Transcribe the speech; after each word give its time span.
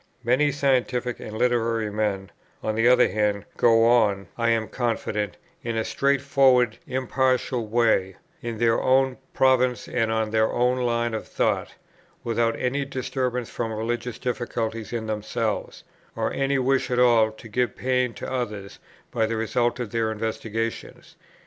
Many 0.23 0.51
scientific 0.51 1.19
and 1.19 1.37
literary 1.37 1.91
men, 1.91 2.31
on 2.63 2.73
the 2.73 2.87
other 2.87 3.07
hand, 3.07 3.45
go 3.55 3.85
on, 3.85 4.25
I 4.35 4.49
am 4.49 4.67
confident, 4.67 5.37
in 5.63 5.77
a 5.77 5.85
straightforward 5.85 6.79
impartial 6.87 7.67
way, 7.67 8.15
in 8.41 8.57
their 8.57 8.81
own 8.81 9.17
province 9.35 9.87
and 9.87 10.11
on 10.11 10.31
their 10.31 10.51
own 10.51 10.79
line 10.79 11.13
of 11.13 11.27
thought, 11.27 11.75
without 12.23 12.57
any 12.59 12.83
disturbance 12.83 13.51
from 13.51 13.71
religious 13.71 14.17
difficulties 14.17 14.91
in 14.91 15.05
themselves, 15.05 15.83
or 16.15 16.33
any 16.33 16.57
wish 16.57 16.89
at 16.89 16.97
all 16.97 17.29
to 17.33 17.47
give 17.47 17.75
pain 17.75 18.15
to 18.15 18.31
others 18.33 18.79
by 19.11 19.27
the 19.27 19.35
result 19.35 19.79
of 19.79 19.91
their 19.91 20.11
investigations. 20.11 21.15